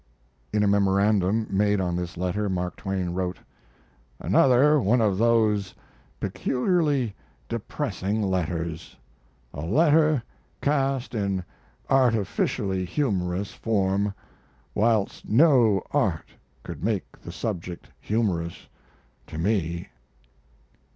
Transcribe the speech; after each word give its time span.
In 0.51 0.63
a 0.63 0.67
memorandum 0.67 1.45
made 1.51 1.79
on 1.79 1.95
this 1.95 2.17
letter 2.17 2.49
Mark 2.49 2.75
Twain 2.75 3.11
wrote: 3.11 3.37
Another 4.19 4.79
one 4.79 4.99
of 4.99 5.19
those 5.19 5.75
peculiarly 6.19 7.13
depressing 7.47 8.23
letters 8.23 8.97
a 9.53 9.61
letter 9.63 10.23
cast 10.59 11.13
in 11.13 11.43
artificially 11.87 12.83
humorous 12.83 13.51
form, 13.51 14.15
whilst 14.73 15.29
no 15.29 15.83
art 15.91 16.29
could 16.63 16.83
make 16.83 17.21
the 17.21 17.31
subject 17.31 17.87
humorous 17.99 18.67
to 19.27 19.37
me. 19.37 19.89